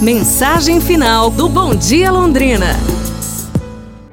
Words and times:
Mensagem 0.00 0.78
final 0.78 1.30
do 1.30 1.48
Bom 1.48 1.74
Dia 1.74 2.10
Londrina. 2.10 2.76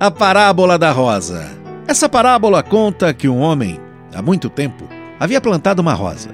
A 0.00 0.10
parábola 0.10 0.78
da 0.78 0.90
rosa. 0.90 1.50
Essa 1.86 2.08
parábola 2.08 2.62
conta 2.62 3.12
que 3.12 3.28
um 3.28 3.40
homem, 3.40 3.78
há 4.14 4.22
muito 4.22 4.48
tempo, 4.48 4.88
havia 5.20 5.38
plantado 5.38 5.82
uma 5.82 5.92
rosa. 5.92 6.30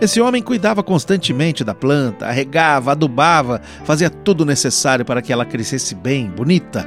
Esse 0.00 0.20
homem 0.20 0.42
cuidava 0.42 0.82
constantemente 0.82 1.62
da 1.62 1.72
planta, 1.72 2.28
regava, 2.32 2.90
adubava, 2.90 3.60
fazia 3.84 4.10
tudo 4.10 4.44
necessário 4.44 5.04
para 5.04 5.22
que 5.22 5.32
ela 5.32 5.44
crescesse 5.44 5.94
bem, 5.94 6.28
bonita. 6.28 6.84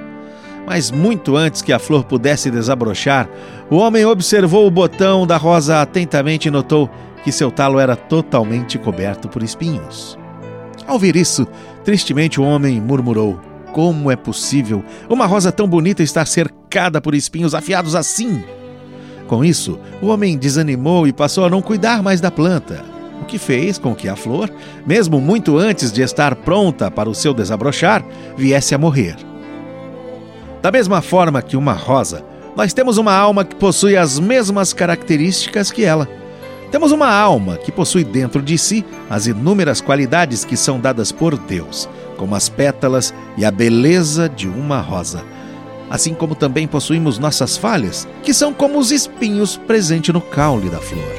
Mas 0.67 0.91
muito 0.91 1.38
antes 1.38 1.61
que 1.61 1.71
a 1.71 1.79
flor 1.79 2.04
pudesse 2.04 2.51
desabrochar, 2.51 3.29
o 3.70 3.77
homem 3.77 4.05
observou 4.05 4.67
o 4.67 4.71
botão 4.71 5.25
da 5.25 5.38
rosa 5.38 5.81
atentamente 5.81 6.49
e 6.49 6.51
notou 6.51 6.89
que 7.23 7.31
seu 7.31 7.49
talo 7.49 7.79
era 7.79 7.95
totalmente 7.95 8.77
coberto 8.77 9.29
por 9.29 9.41
espinhos. 9.41 10.21
Ao 10.88 11.00
ver 11.00 11.15
isso, 11.15 11.47
tristemente 11.84 12.39
o 12.39 12.43
homem 12.43 12.79
murmurou: 12.81 13.39
Como 13.71 14.12
é 14.12 14.16
possível 14.16 14.84
uma 15.09 15.25
rosa 15.25 15.52
tão 15.52 15.67
bonita 15.67 16.03
estar 16.03 16.25
cercada 16.25 17.02
por 17.02 17.16
espinhos 17.16 17.55
afiados 17.55 17.95
assim? 17.95 18.44
Com 19.27 19.44
isso, 19.44 19.80
o 20.02 20.08
homem 20.08 20.38
desanimou 20.38 21.08
e 21.08 21.13
passou 21.13 21.45
a 21.45 21.49
não 21.49 21.61
cuidar 21.61 22.03
mais 22.03 22.20
da 22.20 22.30
planta, 22.30 22.84
o 23.22 23.25
que 23.25 23.38
fez 23.38 23.77
com 23.77 23.95
que 23.95 24.09
a 24.09 24.16
flor, 24.16 24.49
mesmo 24.85 25.20
muito 25.22 25.58
antes 25.58 25.91
de 25.91 26.02
estar 26.02 26.35
pronta 26.35 26.91
para 26.91 27.09
o 27.09 27.16
seu 27.16 27.34
desabrochar, 27.34 28.05
viesse 28.36 28.75
a 28.75 28.77
morrer. 28.77 29.16
Da 30.61 30.72
mesma 30.72 31.02
forma 31.02 31.41
que 31.41 31.58
uma 31.58 31.73
rosa, 31.73 32.23
nós 32.55 32.73
temos 32.73 32.97
uma 32.97 33.13
alma 33.13 33.44
que 33.44 33.55
possui 33.55 33.97
as 33.97 34.20
mesmas 34.20 34.73
características 34.73 35.72
que 35.72 35.84
ela. 35.84 36.08
Temos 36.73 36.91
uma 36.91 37.08
alma 37.08 37.55
que 37.58 37.72
possui 37.72 38.04
dentro 38.04 38.41
de 38.41 38.58
si 38.58 38.84
as 39.08 39.27
inúmeras 39.27 39.80
qualidades 39.80 40.44
que 40.44 40.58
são 40.58 40.80
dadas 40.80 41.12
por 41.12 41.38
Deus, 41.38 41.88
como 42.18 42.34
as 42.34 42.50
pétalas 42.50 43.14
e 43.38 43.45
a 43.45 43.52
beleza 43.52 44.27
de 44.27 44.48
uma 44.48 44.81
rosa. 44.81 45.23
Assim 45.88 46.16
como 46.16 46.34
também 46.34 46.67
possuímos 46.67 47.20
nossas 47.20 47.58
falhas, 47.58 48.08
que 48.23 48.34
são 48.34 48.52
como 48.52 48.80
os 48.80 48.92
espinhos 48.92 49.56
presentes 49.56 50.12
no 50.12 50.20
caule 50.20 50.67
da 50.67 50.80
flor. 50.80 51.14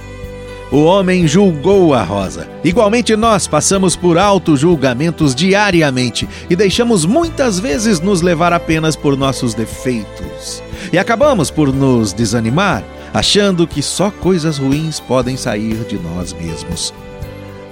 O 0.72 0.82
homem 0.82 1.24
julgou 1.28 1.94
a 1.94 2.02
rosa. 2.02 2.50
Igualmente, 2.64 3.14
nós 3.14 3.46
passamos 3.46 3.94
por 3.94 4.18
auto-julgamentos 4.18 5.36
diariamente 5.36 6.28
e 6.50 6.56
deixamos 6.56 7.04
muitas 7.04 7.60
vezes 7.60 8.00
nos 8.00 8.22
levar 8.22 8.52
apenas 8.52 8.96
por 8.96 9.16
nossos 9.16 9.54
defeitos. 9.54 10.60
E 10.92 10.98
acabamos 10.98 11.48
por 11.48 11.72
nos 11.72 12.12
desanimar 12.12 12.82
achando 13.14 13.64
que 13.64 13.80
só 13.80 14.10
coisas 14.10 14.58
ruins 14.58 14.98
podem 14.98 15.36
sair 15.36 15.76
de 15.84 15.96
nós 15.96 16.32
mesmos. 16.32 16.92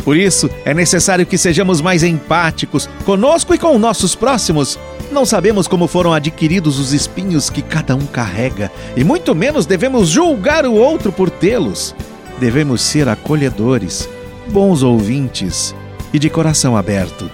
Por 0.04 0.16
isso, 0.16 0.48
é 0.64 0.72
necessário 0.72 1.26
que 1.26 1.36
sejamos 1.36 1.80
mais 1.80 2.04
empáticos 2.04 2.88
conosco 3.04 3.52
e 3.52 3.58
com 3.58 3.76
nossos 3.78 4.14
próximos. 4.14 4.78
Não 5.10 5.26
sabemos 5.26 5.66
como 5.66 5.88
foram 5.88 6.12
adquiridos 6.12 6.78
os 6.78 6.92
espinhos 6.92 7.50
que 7.50 7.60
cada 7.60 7.94
um 7.96 8.06
carrega, 8.06 8.70
e 8.96 9.04
muito 9.04 9.34
menos 9.34 9.66
devemos 9.66 10.08
julgar 10.08 10.64
o 10.64 10.74
outro 10.74 11.12
por 11.12 11.28
tê-los. 11.28 11.94
Devemos 12.38 12.80
ser 12.80 13.08
acolhedores, 13.08 14.08
bons 14.48 14.82
ouvintes 14.82 15.74
e 16.12 16.18
de 16.18 16.30
coração 16.30 16.76
aberto. 16.76 17.30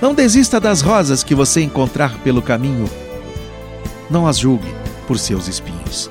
Não 0.00 0.14
desista 0.14 0.58
das 0.60 0.80
rosas 0.80 1.22
que 1.22 1.34
você 1.34 1.60
encontrar 1.60 2.18
pelo 2.18 2.42
caminho. 2.42 2.88
Não 4.10 4.26
as 4.26 4.38
julgue 4.38 4.74
por 5.06 5.18
seus 5.18 5.48
espinhos 5.48 6.10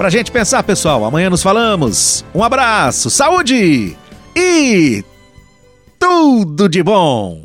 pra 0.00 0.08
gente 0.08 0.32
pensar, 0.32 0.62
pessoal. 0.62 1.04
Amanhã 1.04 1.28
nos 1.28 1.42
falamos. 1.42 2.24
Um 2.34 2.42
abraço, 2.42 3.10
saúde 3.10 3.94
e 4.34 5.04
tudo 5.98 6.70
de 6.70 6.82
bom! 6.82 7.44